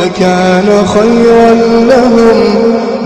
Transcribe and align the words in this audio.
لكان 0.00 0.68
خيرا 0.86 1.50
لهم. 1.92 2.38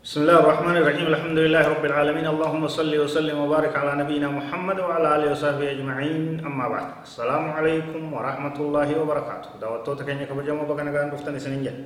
بسم 0.05 0.21
الله 0.23 0.39
الرحمن 0.45 0.77
الرحيم. 0.77 1.07
الحمد 1.07 1.39
لله 1.39 1.63
رب 1.69 1.85
العالمين. 1.85 2.27
اللهم 2.27 2.69
صل 2.69 2.93
وسلم 3.05 3.37
وبارك 3.39 3.73
على 3.77 3.93
نبينا 4.03 4.29
محمد 4.29 4.79
وعلى 4.81 5.17
آله 5.17 5.27
وصحبه 5.33 5.71
أجمعين. 5.71 6.43
أما 6.45 6.67
بعد 6.69 6.87
السلام 7.07 7.45
عليكم 7.57 8.03
ورحمة 8.13 8.57
الله 8.61 8.89
وبركاته. 9.01 9.51
دعوتك 9.63 10.03
كن 10.07 10.19
يكبجم 10.25 10.57
وبكنا 10.59 10.91
كان 10.93 11.09
رفتن 11.15 11.39
سننجل 11.39 11.77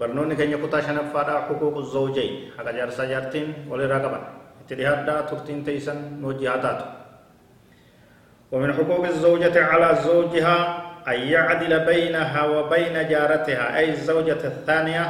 برنوني 0.00 0.34
كن 0.36 0.50
يكتا 0.52 0.80
شنفادا 0.80 1.34
حقوق 1.46 1.76
الزوجين. 1.78 2.32
حقا 2.58 2.72
جارسا 2.76 3.04
جارتين 3.04 3.46
ولي 3.70 3.86
راقبا. 3.86 4.20
تلهادا 4.70 5.20
ترتين 5.20 5.64
تيسن 5.64 6.22
نوجياتات 6.22 6.80
ومن 8.52 8.72
حقوق 8.72 9.04
الزوجة 9.06 9.64
على 9.64 9.98
زوجها 10.06 10.58
أن 11.08 11.18
يعدل 11.20 11.72
بينها 11.86 12.42
وبين 12.46 13.08
جارتها 13.08 13.76
أي 13.78 13.90
الزوجة 13.90 14.42
الثانية؟ 14.46 15.04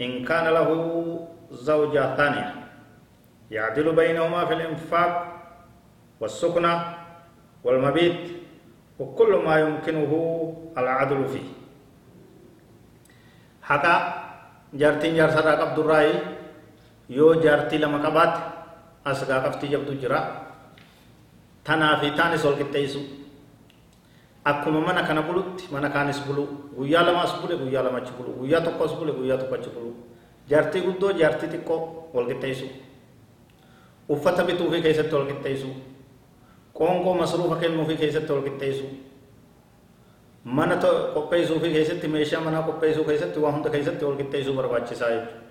إن 0.00 0.24
كان 0.24 0.44
له 0.44 0.68
زوجة 1.50 2.16
ثانية. 2.16 2.54
يعدل 3.50 3.92
بينهما 3.92 4.44
في 4.44 4.54
الإنفاق 4.54 5.12
والسكنة 6.20 6.94
والمبيت 7.64 8.20
وكل 8.98 9.32
ما 9.46 9.60
يمكنه 9.60 10.12
العدل 10.78 11.28
فيه. 11.28 11.48
حقا 13.62 13.94
جارتين 14.74 15.14
جار 15.16 15.30
سراق 15.30 15.60
عبد 15.60 15.78
الرأي 15.78 16.12
يو 17.10 17.34
جارتي 17.34 17.78
لما 17.78 17.98
قبات 18.08 18.55
asgaa 19.10 19.40
qabtii 19.44 19.70
jabdu 19.74 19.92
jira 20.02 20.20
tanaa 21.66 21.94
fi 22.00 22.08
taanis 22.18 22.44
ol 22.48 22.56
qixxeessu 22.60 23.00
akkuma 24.50 24.80
mana 24.88 25.02
kana 25.08 25.22
bulutti 25.28 25.64
mana 25.74 25.88
kaanis 25.94 26.18
bulu 26.26 26.42
guyyaa 26.78 27.02
lama 27.06 27.20
as 27.26 27.32
bule 27.40 27.54
guyyaa 27.62 27.82
lama 27.86 27.98
achi 28.02 28.12
bulu 28.18 28.30
guyyaa 28.40 28.60
tokko 28.66 28.82
as 28.84 28.94
bule 28.98 29.12
guyyaa 29.18 29.38
tokko 29.40 29.54
achi 29.58 29.70
bulu 29.74 29.90
jaartii 30.50 30.82
guddoo 30.86 31.12
jaartii 31.20 31.48
xiqqoo 31.52 31.78
wal 32.14 32.26
qixxeessu 32.30 32.66
uffata 34.12 34.42
bituu 34.48 34.68
fi 34.72 34.78
keessatti 34.84 35.14
wal 35.16 35.26
qixxeessu 35.30 35.68
qoonqoo 36.78 37.14
masruufa 37.20 37.56
kennuu 37.62 37.86
fi 37.90 37.94
keessatti 38.02 38.32
wal 38.32 38.42
qixxeessu 38.48 38.86
mana 40.44 40.74
qopheessuu 41.14 41.58
fi 41.62 41.68
keessatti 41.76 42.06
meeshaa 42.14 42.40
manaa 42.46 42.62
qopheessuu 42.68 43.04
keessatti 43.08 43.38
waa 43.44 43.52
hunda 43.54 43.70
keessatti 43.74 44.04
wal 44.06 44.16
qixxeessuu 44.20 44.54
barbaachisaa 44.58 45.10
jechuudha. 45.14 45.45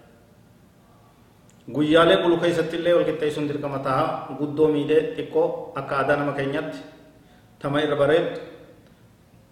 Guyyaalee 1.73 2.21
bulu 2.23 2.37
keessatti 2.37 2.77
illee 2.77 2.93
walqixxeessuun 2.93 3.47
dirqama 3.49 3.79
ta'a 3.79 4.35
guddoo 4.39 4.67
miidhee 4.69 5.15
xiqqoo 5.17 5.73
akka 5.75 5.95
aadaa 5.99 6.17
nama 6.17 6.33
keenyatti 6.33 6.77
tama 7.59 7.81
irra 7.81 7.95
bareedu 7.95 8.39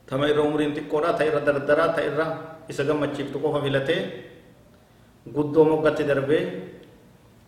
tama 0.06 0.28
irra 0.30 0.42
umriin 0.44 0.76
xiqqoodha 0.78 1.18
ta 1.18 1.24
irra 1.26 1.40
dardaraa 1.42 1.90
ta 1.96 2.02
irra 2.10 2.26
isa 2.70 2.84
gammachiiftu 2.84 3.40
qofa 3.40 3.62
filatee 3.66 4.00
guddoo 5.36 5.66
moggatti 5.66 6.04
darbee 6.04 6.44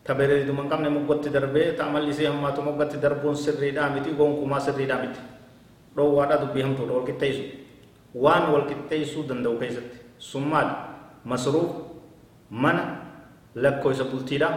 ta 0.04 0.14
bareeduma 0.16 0.62
hin 0.64 0.70
qabne 0.70 0.90
moggatti 0.90 1.30
darbee 1.30 1.76
ta 1.78 1.86
amallisee 1.86 2.28
hammaatu 2.28 2.62
moggatti 2.62 2.98
darbuun 2.98 3.36
sirriidhaa 3.36 3.90
miti 3.94 4.12
gonkumaa 4.18 4.60
sirriidhaa 4.60 5.02
miti 5.06 5.20
dhoowwaadhaa 5.96 6.42
dubbii 6.42 6.64
hamtuudha 6.64 6.94
walqixxeessu 6.98 7.44
waan 8.24 8.52
walqixxeessuu 8.54 9.24
danda'u 9.30 9.58
keessatti 9.62 9.98
sun 10.18 10.44
maal 10.50 10.70
masruuf 11.24 11.72
mana 12.50 13.05
lakkoo 13.56 13.92
isa 13.92 14.04
bultiidha 14.12 14.50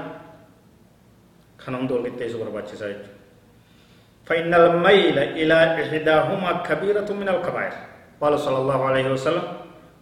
kana 1.65 1.79
hunda 1.79 1.95
walqixxeessuu 1.95 2.45
barbaachisaa 2.45 2.89
jechuudha 2.89 3.17
فإن 4.29 4.55
الميل 4.55 5.19
إلى 5.19 5.59
إحداهما 5.83 6.53
كبيرة 6.69 7.09
من 7.21 7.29
الكبائر 7.29 7.73
قال 8.21 8.41
صلى 8.41 8.59
الله 8.59 8.81
عليه 8.85 9.07
وسلم 9.13 9.47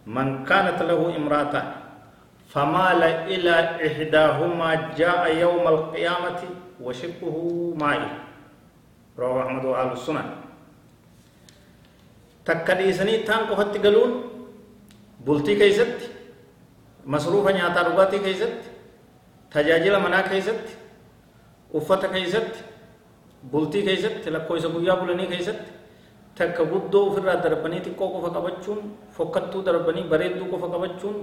من 0.07 0.43
كانت 0.43 0.83
له 0.83 0.99
امرأتان 1.15 1.67
فمال 2.51 3.03
إلى 3.03 3.55
إحداهما 3.87 4.69
جاء 4.99 5.21
يوم 5.37 5.65
القيامة 5.67 6.41
وشقه 6.83 7.35
مائل 7.79 8.07
رواه 9.19 9.47
أحمد 9.47 9.65
وآل 9.65 9.91
السنن 9.95 10.27
تكديسني 12.45 13.17
تان 13.27 13.47
قفت 13.47 13.73
قالون 13.83 14.11
بلتي 15.23 15.55
كيست 15.55 15.97
مصروفا 17.07 17.51
نياتا 17.51 17.81
رغاتي 17.81 18.19
كيست 18.19 18.59
tajaajila 19.53 19.99
manaa 20.05 20.23
keessatti 20.29 20.73
uffata 21.77 22.07
keessatti 22.15 22.59
bultii 23.51 23.83
keessatti 23.87 24.27
lakkoofsa 24.35 24.69
guyyaa 24.75 24.97
bulanii 25.01 25.27
keessatti 25.33 25.71
takka 26.37 26.63
guddoo 26.71 27.03
ofirraa 27.09 27.37
darbanii 27.45 27.81
xiqqoo 27.85 28.09
qofa 28.15 28.29
qabachuun 28.37 28.79
fokkattuu 29.17 29.61
darbanii 29.67 30.03
bareedduu 30.11 30.47
qofa 30.53 30.67
qabachuun 30.73 31.15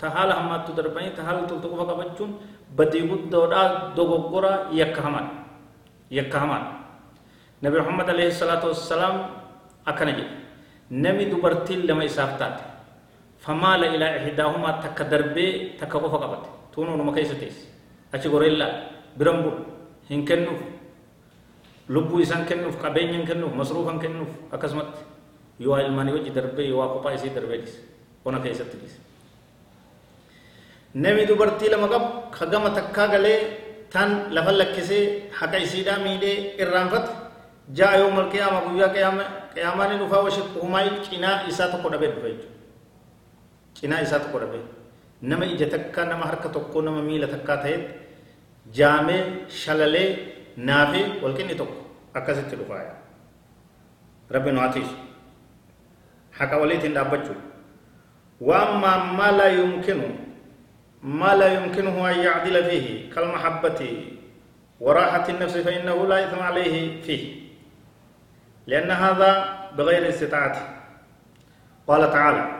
ta 0.00 0.06
haala 0.16 0.34
hammaattuu 0.40 0.74
darbanii 0.78 1.12
ta 1.16 1.22
haala 1.26 1.40
toltu 1.50 1.66
qofa 1.72 1.84
qabachuun 1.92 2.30
badii 2.78 3.04
guddoodhaa 3.10 3.66
dogoggora 3.96 4.52
yakka 4.80 5.00
hamaan 5.06 5.26
yakka 6.18 6.38
hamaan 6.42 6.64
nabi 7.62 7.76
muhammad 7.82 8.08
alayhi 8.14 8.32
salaatu 8.42 8.66
wassalaam 8.72 9.16
akkana 9.90 10.12
jedhe 10.18 10.34
nami 11.02 11.24
dubartiin 11.32 11.82
lama 11.88 12.04
isaaf 12.10 12.32
taate 12.40 12.62
famaala 13.44 13.86
ilaa 13.96 14.12
ihidaahumaa 14.20 14.74
takka 14.84 15.04
darbee 15.12 15.50
takka 15.80 15.98
qofa 16.04 16.18
qabate 16.24 16.48
tuunuu 16.74 16.96
numa 16.96 17.12
keessa 17.12 17.34
teesse 17.42 17.66
achi 18.12 18.28
gorellaa 18.34 18.70
biran 19.18 19.42
bulu 19.44 19.60
hin 20.10 20.24
kennuuf 20.28 20.60
lubbuu 21.88 22.20
isaan 22.24 22.44
kennuuf 22.46 22.76
qabeenyan 22.82 23.24
kennuuf 23.26 23.52
masruufan 23.60 23.98
kennuuf 24.04 24.28
akkasumatti 24.54 25.00
yoo 25.60 25.78
ilmaanii 25.78 26.12
wajji 26.16 26.30
darbee 26.36 26.68
yoo 26.72 26.88
kophaa 26.94 27.14
isii 27.18 27.30
darbee 27.36 27.58
dhise 27.64 27.78
ona 28.24 28.38
keessatti 28.44 28.76
dhise 28.82 28.98
nami 30.94 31.26
dubartii 31.26 31.70
lama 31.70 31.88
qabu 31.88 32.06
ka 32.36 32.46
gama 32.52 32.70
takkaa 32.78 33.08
galee 33.14 33.38
tan 33.92 34.10
lafa 34.34 34.52
lakkisee 34.52 35.04
haqa 35.40 35.58
isiidhaa 35.66 35.98
miidhee 36.04 36.36
irraanfate 36.62 37.10
ja'a 37.78 37.96
yoo 38.02 38.10
malqiyaama 38.18 38.60
guyyaa 38.66 38.90
qiyaamaa 39.54 39.86
ni 39.90 39.96
dhufaa 40.02 40.22
washiquhumaa 40.26 40.84
cinaa 41.08 41.36
isaa 41.50 41.68
tokko 41.72 41.88
dhabee 41.92 42.10
dhufe 42.14 42.28
jechuudha 42.32 42.56
cinaa 43.80 44.00
isaa 44.06 44.20
tokko 44.24 44.38
dhabee 44.42 44.62
nama 45.22 45.44
ija 45.46 45.66
takkaa 45.66 46.04
nama 46.04 46.24
harka 46.26 46.48
tokkoo 46.48 46.82
nama 46.82 47.02
miila 47.02 47.26
takkaa 47.26 47.56
ta'etti 47.56 47.94
jaamee 48.78 49.22
shalalee 49.48 50.08
naafee 50.56 51.04
walqinni 51.22 51.54
tokko 51.54 51.80
akkasitti 52.14 52.56
dhufaaya 52.56 52.92
rabbi 54.30 54.50
nu 54.52 54.60
atiisu 54.60 54.96
haqa 56.40 56.56
waliitiin 56.64 56.94
dhaabbachuu 56.98 57.38
وأما 58.40 59.12
ما 59.20 59.30
لا 59.36 59.46
يمكن 59.52 60.00
ما 61.02 61.34
لا 61.36 61.48
يمكنه 61.60 62.10
أن 62.10 62.18
يعدل 62.18 62.64
فيه 62.64 63.10
كالمحبة 63.12 63.80
وراحة 64.80 65.28
النفس 65.28 65.56
فإنه 65.56 66.06
لا 66.06 66.24
إثم 66.28 66.40
عليه 66.42 67.02
فيه 67.02 67.22
لأن 68.66 68.90
هذا 68.90 69.30
بغير 69.76 70.08
استطاعته 70.08 70.62
قال 71.88 72.10
تعالى 72.12 72.59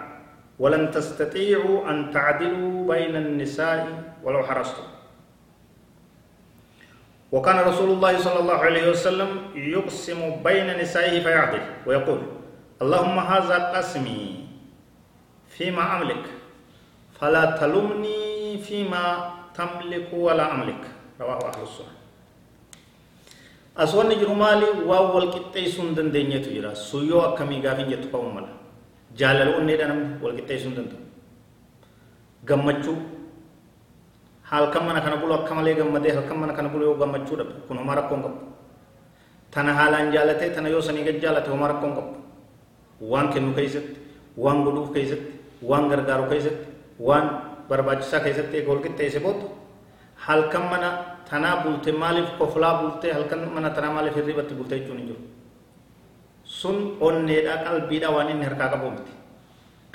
ولن 0.60 0.90
تستطيعوا 0.92 1.90
أن 1.90 2.12
تعدلوا 2.12 2.84
بين 2.84 3.16
النساء 3.16 3.88
ولو 4.20 4.44
حرصتم. 4.44 4.84
وكان 7.32 7.58
رسول 7.64 7.90
الله 7.96 8.12
صلى 8.18 8.38
الله 8.44 8.58
عليه 8.68 8.84
وسلم 8.90 9.30
يقسم 9.56 10.44
بين 10.44 10.68
نسائه 10.76 11.22
فيعدل 11.24 11.62
ويقول 11.86 12.20
اللهم 12.82 13.16
هذا 13.18 13.56
قسمي 13.72 14.44
فيما 15.48 15.84
أملك 15.96 16.24
فلا 17.20 17.56
تلمني 17.56 18.58
فيما 18.60 19.04
تملك 19.56 20.12
ولا 20.12 20.54
أملك. 20.54 20.82
رواه 21.20 21.40
أهل 21.52 21.62
السنة. 21.62 21.94
أسوان 23.76 24.08
جرمالي 24.08 24.88
واول 24.88 25.32
كتاي 25.32 25.68
دندنيا 25.96 26.38
تجرا 26.44 26.74
سيو 26.74 27.20
أكمي 27.20 27.60
غافين 27.60 27.88
جتو 27.92 28.08
قوم 28.12 28.36
ملا. 28.36 28.52
جاللون 29.18 29.64
نيدانم 29.66 30.00
والكتاي 30.22 30.58
سندن 30.64 30.86
gammachuu 32.48 32.96
halkan 34.50 34.82
mana 34.86 35.00
kana 35.04 35.16
bulu 35.20 35.34
akka 35.44 35.52
malee 35.54 35.74
gammadee 35.76 36.12
halkan 36.16 36.36
mana 36.40 36.52
kana 36.56 36.68
bulu 36.72 36.84
yoo 36.88 36.96
gammachuu 36.96 37.36
dhabe 37.36 37.52
kun 37.68 37.76
homaa 37.78 37.96
rakkoon 38.00 38.22
qabu 38.24 38.38
tana 39.52 39.72
haalaan 39.78 40.08
jaalatee 40.14 40.50
tana 40.56 40.68
yoo 40.74 40.80
sanii 40.80 41.04
gad 41.04 41.18
jaalate 41.24 41.48
homaa 41.52 41.68
rakkoon 41.72 41.92
qabu 41.98 42.12
waan 43.12 43.28
kennu 43.32 43.52
keessatti 43.58 44.00
waan 44.44 44.64
godhuuf 44.64 44.88
keessatti 44.96 45.30
waan 45.70 45.84
gargaaru 45.92 46.24
keessatti 46.32 46.66
waan 47.08 47.26
barbaachisaa 47.68 48.20
keessatti 48.26 48.54
eega 48.58 48.70
wal 48.72 48.82
qixxeesse 48.86 49.20
booda 49.26 49.46
halkan 50.26 50.64
mana 50.72 50.88
tanaa 51.30 51.56
bulte 51.64 51.90
maaliif 52.02 52.30
koflaa 52.40 52.74
bultee 52.80 53.12
halkan 53.16 53.40
mana 53.54 53.68
tanaa 53.76 53.92
maaliif 53.96 54.16
hirribatti 54.18 54.54
bulte 54.58 54.74
jechuun 54.78 54.98
hin 54.98 55.06
jiru 55.12 55.20
sun 56.60 56.76
onneedha 57.08 57.54
qalbiidha 57.66 58.08
waan 58.16 58.28
inni 58.32 58.44
harkaa 58.48 58.68
qabu 58.74 58.88
miti 58.96 59.12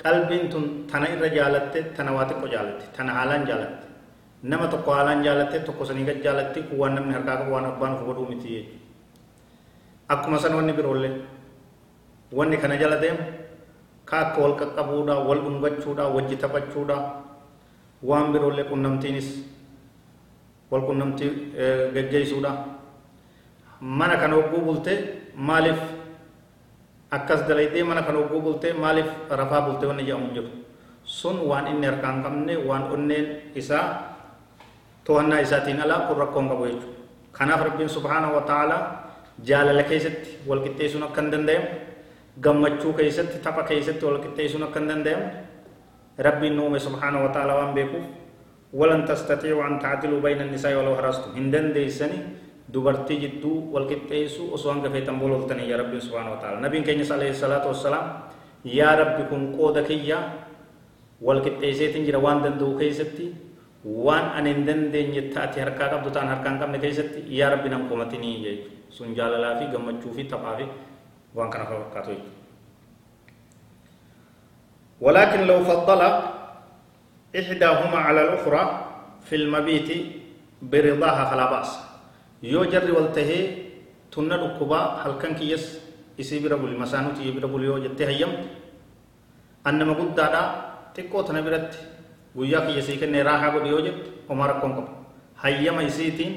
qalbiin 0.02 0.44
tun 0.52 0.64
tana 0.90 1.06
irra 1.14 1.28
jaalatte 1.38 1.78
tana 1.96 2.10
waa 2.16 2.26
xiqqoo 2.30 2.50
jaalatte 2.54 2.84
tana 2.96 3.10
haalaan 3.18 3.44
jaalatte 3.50 3.86
nama 4.50 4.66
tokko 4.72 4.90
haalaan 4.96 5.20
jaalatte 5.26 5.58
tokko 5.66 5.84
sanii 5.88 6.04
gad 6.08 6.18
jaalatte 6.26 6.58
kun 6.68 6.78
waan 6.80 6.94
namni 6.96 7.14
harkaa 7.18 7.36
qabu 7.40 7.50
waan 7.56 7.66
abbaan 7.72 7.92
of 7.96 8.02
godhuu 8.08 8.26
miti 8.32 8.48
jechuudha 8.54 8.84
akkuma 10.14 10.38
san 10.42 10.54
wanni 10.58 10.72
biroollee 10.78 11.12
wanni 12.38 12.56
kana 12.62 12.76
jala 12.82 12.96
deemu 13.04 13.24
ka 14.08 14.16
akka 14.24 14.38
wal 14.44 14.54
qaqqabuudha 14.60 15.14
wal 15.28 15.40
dhungachuudha 15.44 16.04
wajji 16.16 16.36
taphachuudha 16.44 16.96
waan 18.10 18.26
biroollee 18.32 18.64
qunnamtiinis 18.70 19.28
wal 20.70 20.82
qunnamtii 20.88 21.30
gaggeessuudha 21.94 22.52
mana 23.98 24.14
kana 24.22 24.34
hogguu 24.38 24.60
bulte 24.68 24.92
maaliif 25.48 25.80
akkas 27.16 27.40
dalaydee 27.48 27.84
mana 27.88 28.02
kana 28.06 28.18
hogguu 28.22 28.40
bulte 28.46 28.72
maaliif 28.72 29.08
rafaa 29.30 29.60
bulte 29.66 29.84
wanni 29.90 30.04
jedhamu 30.08 30.34
jiru 30.36 30.50
sun 31.04 31.36
waan 31.48 31.66
inni 31.72 31.86
harkaan 31.86 32.22
qabne 32.24 32.54
waan 32.68 32.84
onneen 32.94 33.26
isaa 33.54 33.86
to'annaa 35.06 35.40
isaatiin 35.46 35.80
alaa 35.86 36.00
kun 36.10 36.18
rakkoon 36.22 36.48
qabu 36.50 36.64
jechuudha 36.66 36.94
kanaaf 37.38 37.60
rabbiin 37.68 37.88
subhaanahu 37.96 38.34
wa 38.38 38.44
ta'ala 38.50 38.78
jaalala 39.48 39.82
keessatti 39.90 40.30
wal 40.48 40.60
qixxeessuun 40.66 41.04
akka 41.08 41.20
hin 41.22 41.30
danda'amu 41.34 41.66
gammachuu 42.44 42.92
keessatti 42.98 43.38
tapha 43.46 43.62
keessatti 43.70 44.04
wal 44.08 44.18
qixxeessuun 44.24 44.64
akka 44.68 44.80
hin 44.80 44.88
danda'amu 44.92 45.26
rabbiin 46.28 46.56
nuume 46.56 46.78
subhaanahu 46.86 47.28
wa 47.28 47.32
ta'ala 47.36 47.52
waan 47.60 47.74
beekuuf 47.78 48.06
walan 48.72 49.04
tastatiicu 49.10 49.60
an 49.62 49.78
tacdiluu 49.84 50.20
bayna 50.24 50.42
annisaa'i 50.48 50.76
walaw 50.80 50.96
harastum 51.00 51.34
hin 51.38 51.52
dandeeysani 51.54 52.18
dubartii 52.72 53.18
jidduu 53.22 53.70
wal 53.74 53.86
qixxeessu 53.90 54.42
osoo 54.54 54.72
hanga 54.72 54.90
feetan 54.90 55.18
bololtanii 55.22 55.68
yaa 55.70 55.78
rabbiin 55.82 56.00
subhaanahu 56.06 56.34
wa 56.36 56.40
ta'ala 56.42 56.60
nabiin 56.60 56.84
keenyas 56.84 57.10
alayhi 57.16 57.34
salaatu 57.34 57.68
wassalaam 57.72 58.06
yaa 58.78 58.94
rabbi 59.02 59.22
kun 59.30 59.42
qooda 59.56 59.82
kiyya 59.88 60.18
wal 61.26 61.40
qixxeeseetin 61.46 62.04
jira 62.08 62.18
waan 62.18 62.42
danda'u 62.44 62.72
keessatti 62.80 63.26
waan 64.06 64.24
ani 64.38 64.50
hin 64.54 64.66
dandeenye 64.66 65.22
taate 65.34 65.60
harkaa 65.64 65.88
qabdu 65.94 66.10
ta'an 66.16 66.28
harkaa 66.32 66.50
hin 66.52 66.60
qabne 66.62 66.78
keessatti 66.84 67.20
yaa 67.38 67.50
rabbi 67.54 67.68
nan 67.74 67.86
qomatinii 67.90 68.34
jechuudha 68.44 68.90
sun 68.96 69.14
jaalalaa 69.18 69.54
fi 69.60 69.64
gammachuu 69.74 70.12
fi 70.16 70.24
taphaa 70.32 70.56
fi 70.58 70.64
waan 71.36 71.50
kana 71.50 71.64
fakkaatu 71.70 72.10
jechuudha. 72.10 72.34
ولكن 75.00 75.40
لو 75.46 75.60
فضل 75.64 76.00
إحداهما 77.40 77.98
على 77.98 78.20
الأخرى 78.24 78.62
في 79.28 79.36
المبيت 79.36 79.90
برضاها 80.62 81.24
فلا 81.30 81.50
بأس 81.52 81.70
يو 82.52 82.64
جري 82.72 82.90
والتهي 82.96 83.40
تنا 84.12 84.36
ركبا 84.42 84.80
هل 85.02 85.12
كان 85.22 85.34
كيس 85.34 85.86
isi 86.16 86.40
bira 86.40 86.56
buli 86.56 86.72
masaanuti 86.76 87.28
bira 87.32 87.44
buli 87.48 87.66
yoo 87.68 87.78
jettee 87.84 88.06
hayyamte 88.08 88.48
annama 89.68 89.92
guddaadha 90.00 90.42
xiqqoo 90.96 91.22
tana 91.28 91.42
biratti 91.44 91.76
guyyaa 92.36 92.64
kiyya 92.66 92.82
sii 92.82 92.96
kennee 93.00 93.22
raahaa 93.22 93.52
godhi 93.54 93.68
yoo 93.68 93.82
jette 93.86 94.08
homaa 94.28 94.48
rakkoon 94.50 94.72
qabu 94.76 94.90
hayyama 95.42 95.82
isiitiin 95.84 96.32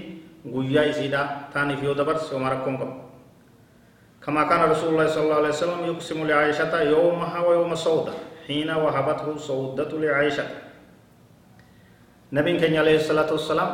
guyyaa 0.54 0.84
isiidha 0.92 1.22
taaniif 1.54 1.84
yoo 1.84 1.96
dabarse 1.96 2.34
homaa 2.36 2.56
rakkoon 2.56 2.78
qabu 2.82 2.96
كما 4.20 4.44
كان 4.52 4.62
رسول 4.72 4.90
الله 4.94 5.08
صلى 5.16 5.24
الله 5.24 5.40
عليه 5.42 5.56
وسلم 5.56 5.80
يقسم 5.90 6.20
لعائشة 6.28 6.74
يومها 6.92 7.40
ويوم 7.48 7.72
سودة 7.76 8.14
حين 8.46 8.68
وهبته 8.68 9.28
سودة 9.40 9.88
لعائشة 10.04 10.46
نبي 12.36 12.52
كان 12.60 12.76
عليه 12.76 13.00
الصلاة 13.00 13.32
والسلام 13.32 13.72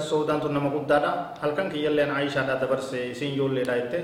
سودة 0.00 0.38
تنما 0.44 0.70
قدادا 0.76 1.12
هل 1.42 1.50
كان 1.56 1.68
كي 1.72 1.84
يلين 1.84 2.10
عائشة 2.10 2.46
دا 2.48 2.54
دبر 2.62 2.80
سي 2.80 3.14
سين 3.14 3.34
يول 3.38 3.54
لي 3.54 3.62
رايته 3.62 4.02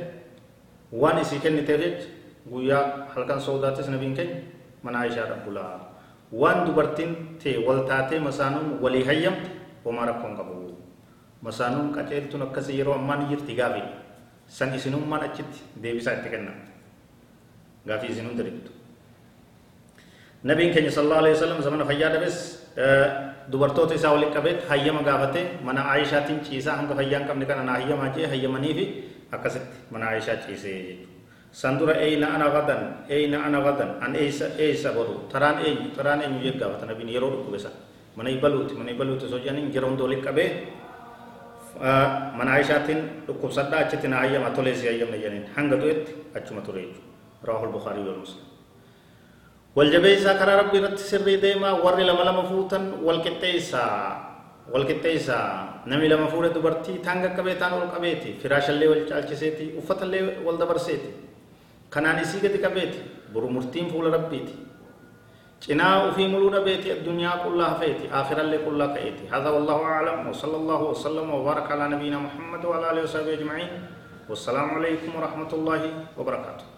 وان 0.92 1.18
يسي 1.18 1.38
كن 1.38 1.56
تيجت 1.68 2.00
غويا 2.52 2.80
هل 3.16 3.22
كان 3.28 3.40
سودة 3.40 3.70
تس 3.76 3.88
نبي 3.88 4.12
كان 4.16 4.28
من 4.84 4.94
عائشة 4.94 5.24
رب 5.32 5.42
بلا 5.48 5.64
وان 6.32 6.58
دبرتين 6.68 7.10
تي 7.40 7.56
ولتاتي 7.66 8.18
مسانون 8.18 8.66
ولي 8.84 9.00
هيم 9.08 9.34
وما 9.84 10.04
ركون 10.04 10.36
قبول 10.36 10.66
masaanuun 11.46 11.92
qaceeltuun 11.94 12.42
akkasii 12.42 12.78
yeroo 12.78 12.94
ammaa 12.94 13.16
ni 13.16 13.26
jirti 13.30 13.54
gaafii 13.54 13.84
san 14.58 14.74
isinummaan 14.74 15.22
achitti 15.28 15.60
deebisaa 15.82 16.14
itti 16.18 16.30
kennan 16.34 16.56
gaafii 17.86 18.10
isinuun 18.14 18.38
diriirtu 18.38 18.70
nabiin 20.50 20.72
keenya 20.74 20.90
sallallahu 20.90 21.20
alaihi 21.24 21.36
wasallam 21.36 21.62
zamana 21.62 21.84
fayyaa 21.90 22.12
dhabes 22.14 22.38
dubartoota 23.50 23.94
isaa 23.94 24.12
waliin 24.12 24.32
qabeet 24.36 24.68
hayyama 24.68 25.02
gaafate 25.02 25.42
mana 25.64 25.80
aayishaatiin 25.90 26.40
ciisaa 26.46 26.76
hanga 26.76 26.94
fayyaa 26.94 27.18
hin 27.20 27.28
qabne 27.28 27.46
kana 27.50 27.62
naa 27.68 27.76
hayyamaa 27.80 28.08
jee 28.16 28.26
hayyamanii 28.32 28.74
fi 28.78 28.84
akkasitti 29.38 29.76
mana 29.90 30.04
aayishaa 30.10 30.36
ciisee 30.46 30.74
jechuudha 30.88 31.14
san 31.60 31.78
dura 31.80 31.94
eeyna 32.06 32.26
ana 32.38 32.48
gadan 32.56 32.82
eeyna 33.18 33.38
ana 33.48 33.60
gadan 33.66 33.90
an 34.08 34.12
eeysa 34.22 34.46
eeysa 34.64 34.88
godhu 34.96 35.14
taraan 35.34 35.56
eenyu 35.66 35.88
taraan 35.98 36.20
eenyu 36.26 36.40
jee 36.46 36.52
gaafata 36.62 36.86
nabiin 36.90 37.10
yeroo 37.14 37.30
dhukkube 37.36 37.58
san 37.64 37.72
mana 38.16 38.28
ibaluuti 38.36 38.74
mana 38.80 38.90
ibaluuti 38.96 39.24
osoo 39.30 39.38
jedhaniin 39.46 39.72
jara 39.76 39.86
hunda 39.88 40.04
waliin 40.08 40.24
qabee 40.26 40.48
mana 42.38 42.50
aayishaatiin 42.56 43.00
dhukkubsadhaa 43.28 43.80
achitti 43.86 44.08
na 44.08 44.16
hayyama 44.24 44.50
tolee 44.58 44.74
si 44.82 44.86
hayyamne 44.90 45.18
jedhaniin 45.24 45.46
hanga 45.56 45.76
du'etti 45.84 46.12
achuma 46.40 46.60
ture 46.68 46.82
jechuudha 46.82 47.52
raahul 47.52 47.72
bukaarii 47.78 48.04
wal 48.10 48.20
والجبيسا 49.76 50.32
كرا 50.40 50.54
ربي 50.60 50.78
رت 50.84 50.98
سري 50.98 51.36
ديما 51.36 51.70
وري 51.84 52.04
لما 52.08 52.22
لما 52.28 52.42
فوتن 52.42 52.84
والكتيسا 53.06 53.84
والكتيسا 54.72 55.38
نمي 55.86 56.08
لما 56.08 56.26
فوره 56.32 56.48
دبرتي 56.48 56.94
ثانغ 57.06 57.26
كبيتان 57.36 57.72
ول 57.72 57.88
كبيتي 57.94 58.30
فراش 58.40 58.70
اللي 58.70 58.88
ول 58.88 59.06
تشال 59.06 59.24
تشيتي 59.30 59.66
وفت 59.76 60.02
اللي 60.02 60.20
ول 60.46 60.80
سيتي 60.80 61.10
كناني 61.92 62.24
سيغت 62.24 62.56
كبيتي 62.64 63.00
برو 63.34 63.48
مرتين 63.48 63.88
فول 63.92 64.06
ربي 64.14 64.38
تي 64.48 64.56
جنا 65.68 66.04
وفي 66.04 66.28
ملونا 66.28 66.60
بيتي 66.60 66.92
الدنيا 66.92 67.30
كلها 67.44 67.74
فيتي 67.80 68.06
اخر 68.12 68.40
اللي 68.40 68.58
كلها 68.58 68.88
كيتي 68.96 69.24
هذا 69.32 69.48
والله 69.50 69.78
اعلم 69.82 70.28
وصلى 70.28 70.56
الله 70.56 70.82
وسلم 70.82 71.30
وبارك 71.30 71.72
على 71.72 71.88
نبينا 71.88 72.18
محمد 72.18 72.64
وعلى 72.64 72.90
اله 72.90 73.02
وصحبه 73.02 73.32
اجمعين 73.32 73.68
والسلام 74.28 74.68
عليكم 74.70 75.10
ورحمه 75.16 75.50
الله 75.52 75.82
وبركاته 76.18 76.75